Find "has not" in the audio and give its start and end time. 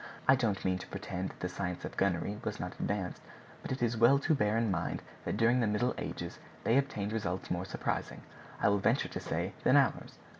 2.43-2.73